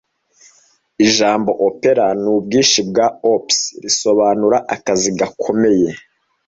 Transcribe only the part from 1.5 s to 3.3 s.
opera nubwinshi bwa